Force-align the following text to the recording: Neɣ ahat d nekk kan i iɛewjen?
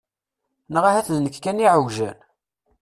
Neɣ 0.73 0.83
ahat 0.89 1.07
d 1.15 1.17
nekk 1.19 1.37
kan 1.43 1.63
i 1.63 1.63
iɛewjen? 1.67 2.17